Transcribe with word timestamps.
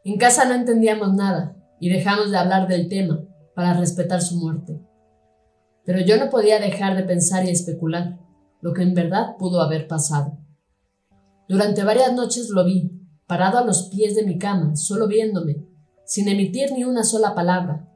En 0.03 0.19
casa 0.19 0.47
no 0.47 0.55
entendíamos 0.55 1.15
nada 1.15 1.57
y 1.79 1.91
dejamos 1.91 2.33
de 2.33 2.37
hablar 2.37 2.67
del 2.67 2.89
tema 2.89 3.25
para 3.55 3.75
respetar 3.75 4.21
su 4.21 4.35
muerte. 4.35 4.81
Pero 5.85 6.01
yo 6.01 6.17
no 6.17 6.29
podía 6.29 6.59
dejar 6.59 6.97
de 6.97 7.05
pensar 7.05 7.45
y 7.45 7.51
especular 7.51 8.19
lo 8.61 8.73
que 8.73 8.83
en 8.83 8.95
verdad 8.95 9.37
pudo 9.39 9.61
haber 9.61 9.87
pasado. 9.87 10.39
Durante 11.49 11.85
varias 11.85 12.13
noches 12.13 12.49
lo 12.51 12.65
vi, 12.65 12.91
parado 13.29 13.59
a 13.59 13.65
los 13.65 13.91
pies 13.91 14.17
de 14.17 14.27
mi 14.27 14.39
cama, 14.39 14.75
solo 14.75 15.07
viéndome, 15.07 15.69
sin 16.05 16.27
emitir 16.27 16.73
ni 16.73 16.83
una 16.83 17.05
sola 17.05 17.37
palabra, 17.37 17.93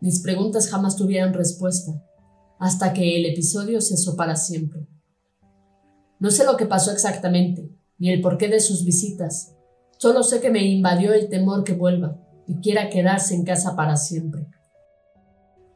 mis 0.00 0.20
preguntas 0.20 0.68
jamás 0.68 0.96
tuvieron 0.96 1.34
respuesta, 1.34 2.04
hasta 2.58 2.92
que 2.92 3.16
el 3.16 3.26
episodio 3.26 3.80
cesó 3.80 4.16
para 4.16 4.36
siempre. 4.36 4.86
No 6.20 6.30
sé 6.30 6.44
lo 6.44 6.56
que 6.56 6.66
pasó 6.66 6.92
exactamente, 6.92 7.70
ni 7.98 8.10
el 8.10 8.20
porqué 8.20 8.48
de 8.48 8.60
sus 8.60 8.84
visitas. 8.84 9.54
Solo 9.98 10.22
sé 10.22 10.40
que 10.40 10.50
me 10.50 10.64
invadió 10.64 11.12
el 11.12 11.28
temor 11.28 11.64
que 11.64 11.72
vuelva 11.72 12.20
y 12.46 12.60
quiera 12.60 12.90
quedarse 12.90 13.34
en 13.34 13.44
casa 13.44 13.76
para 13.76 13.96
siempre. 13.96 14.46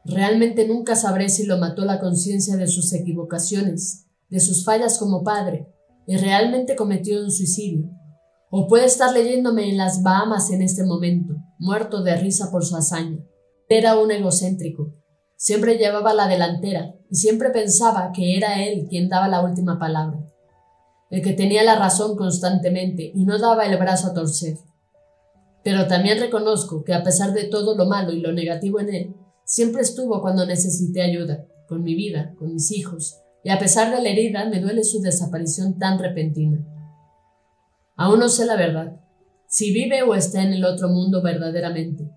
Realmente 0.05 0.67
nunca 0.67 0.95
sabré 0.95 1.29
si 1.29 1.45
lo 1.45 1.57
mató 1.57 1.85
la 1.85 1.99
conciencia 1.99 2.57
de 2.57 2.67
sus 2.67 2.91
equivocaciones, 2.93 4.05
de 4.29 4.39
sus 4.39 4.65
fallas 4.65 4.97
como 4.97 5.23
padre, 5.23 5.67
y 6.05 6.17
realmente 6.17 6.75
cometió 6.75 7.21
un 7.23 7.31
suicidio. 7.31 7.89
O 8.51 8.67
puede 8.67 8.85
estar 8.85 9.13
leyéndome 9.13 9.69
en 9.69 9.77
las 9.77 10.03
Bahamas 10.03 10.51
en 10.51 10.61
este 10.61 10.83
momento, 10.83 11.35
muerto 11.57 12.03
de 12.03 12.15
risa 12.17 12.51
por 12.51 12.65
su 12.65 12.75
hazaña. 12.75 13.19
Era 13.75 13.97
un 13.97 14.11
egocéntrico. 14.11 14.93
Siempre 15.35 15.79
llevaba 15.79 16.13
la 16.13 16.27
delantera 16.27 16.93
y 17.09 17.15
siempre 17.15 17.49
pensaba 17.49 18.11
que 18.13 18.37
era 18.37 18.63
él 18.63 18.85
quien 18.87 19.09
daba 19.09 19.27
la 19.27 19.41
última 19.41 19.79
palabra, 19.79 20.19
el 21.09 21.23
que 21.23 21.33
tenía 21.33 21.63
la 21.63 21.79
razón 21.79 22.15
constantemente 22.15 23.11
y 23.15 23.25
no 23.25 23.39
daba 23.39 23.65
el 23.65 23.75
brazo 23.79 24.09
a 24.09 24.13
torcer. 24.13 24.57
Pero 25.63 25.87
también 25.87 26.19
reconozco 26.19 26.83
que 26.83 26.93
a 26.93 27.01
pesar 27.01 27.33
de 27.33 27.45
todo 27.45 27.75
lo 27.75 27.87
malo 27.87 28.11
y 28.11 28.21
lo 28.21 28.31
negativo 28.31 28.79
en 28.79 28.93
él, 28.93 29.15
siempre 29.43 29.81
estuvo 29.81 30.21
cuando 30.21 30.45
necesité 30.45 31.01
ayuda, 31.01 31.43
con 31.67 31.81
mi 31.81 31.95
vida, 31.95 32.35
con 32.37 32.53
mis 32.53 32.71
hijos, 32.71 33.23
y 33.43 33.49
a 33.49 33.57
pesar 33.57 33.89
de 33.89 34.03
la 34.03 34.09
herida 34.09 34.47
me 34.47 34.59
duele 34.59 34.83
su 34.83 35.01
desaparición 35.01 35.79
tan 35.79 35.97
repentina. 35.97 36.63
Aún 37.95 38.19
no 38.19 38.29
sé 38.29 38.45
la 38.45 38.55
verdad, 38.55 39.01
si 39.47 39.73
vive 39.73 40.03
o 40.03 40.13
está 40.13 40.43
en 40.43 40.53
el 40.53 40.63
otro 40.63 40.89
mundo 40.89 41.23
verdaderamente, 41.23 42.07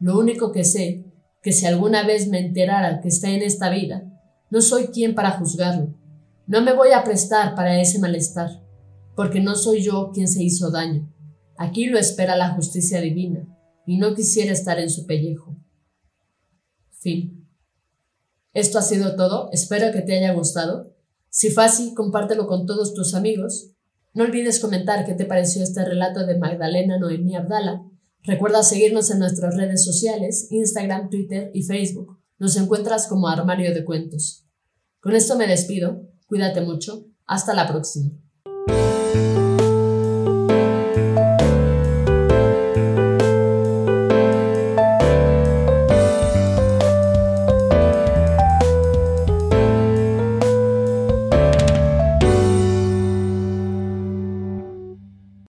lo 0.00 0.18
único 0.18 0.52
que 0.52 0.64
sé, 0.64 1.04
que 1.42 1.52
si 1.52 1.66
alguna 1.66 2.06
vez 2.06 2.28
me 2.28 2.38
enterara 2.38 3.00
que 3.00 3.08
está 3.08 3.30
en 3.30 3.42
esta 3.42 3.70
vida, 3.70 4.04
no 4.50 4.60
soy 4.60 4.88
quien 4.88 5.14
para 5.14 5.32
juzgarlo. 5.32 5.94
No 6.46 6.62
me 6.62 6.72
voy 6.72 6.92
a 6.92 7.04
prestar 7.04 7.54
para 7.54 7.80
ese 7.80 7.98
malestar, 7.98 8.50
porque 9.16 9.40
no 9.40 9.54
soy 9.54 9.82
yo 9.82 10.10
quien 10.12 10.28
se 10.28 10.42
hizo 10.42 10.70
daño. 10.70 11.12
Aquí 11.56 11.86
lo 11.86 11.98
espera 11.98 12.36
la 12.36 12.54
justicia 12.54 13.00
divina, 13.00 13.46
y 13.86 13.98
no 13.98 14.14
quisiera 14.14 14.52
estar 14.52 14.78
en 14.78 14.90
su 14.90 15.06
pellejo. 15.06 15.56
Fin. 16.90 17.48
Esto 18.54 18.78
ha 18.78 18.82
sido 18.82 19.16
todo, 19.16 19.50
espero 19.52 19.92
que 19.92 20.02
te 20.02 20.16
haya 20.16 20.32
gustado. 20.32 20.94
Si 21.28 21.50
fue 21.50 21.64
así, 21.64 21.94
compártelo 21.94 22.46
con 22.46 22.66
todos 22.66 22.94
tus 22.94 23.14
amigos. 23.14 23.72
No 24.14 24.24
olvides 24.24 24.60
comentar 24.60 25.04
qué 25.04 25.14
te 25.14 25.26
pareció 25.26 25.62
este 25.62 25.84
relato 25.84 26.24
de 26.24 26.38
Magdalena 26.38 26.98
Noemí 26.98 27.36
Abdala 27.36 27.84
Recuerda 28.24 28.62
seguirnos 28.62 29.10
en 29.10 29.20
nuestras 29.20 29.56
redes 29.56 29.84
sociales, 29.84 30.48
Instagram, 30.50 31.10
Twitter 31.10 31.50
y 31.54 31.62
Facebook. 31.62 32.18
Nos 32.38 32.56
encuentras 32.56 33.06
como 33.06 33.28
Armario 33.28 33.74
de 33.74 33.84
Cuentos. 33.84 34.44
Con 35.00 35.14
esto 35.14 35.36
me 35.36 35.46
despido. 35.46 36.08
Cuídate 36.26 36.60
mucho. 36.60 37.06
Hasta 37.26 37.54
la 37.54 37.66
próxima. 37.66 38.10